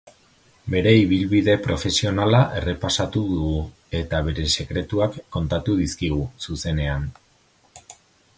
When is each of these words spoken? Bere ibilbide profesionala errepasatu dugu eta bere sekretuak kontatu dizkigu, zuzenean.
Bere 0.75 0.93
ibilbide 0.99 1.53
profesionala 1.67 2.39
errepasatu 2.61 3.23
dugu 3.35 3.59
eta 4.01 4.23
bere 4.31 4.47
sekretuak 4.55 5.21
kontatu 5.37 5.77
dizkigu, 5.83 6.23
zuzenean. 6.49 7.07